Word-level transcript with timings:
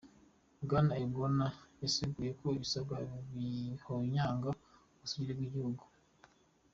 Bwana 0.63 0.93
Erdogan 1.01 1.39
yasiguye 1.81 2.31
ko 2.39 2.45
ibisabwa 2.57 2.95
bihonyanga 3.33 4.47
ubusugire 4.95 5.31
bw'igihugu. 5.35 5.83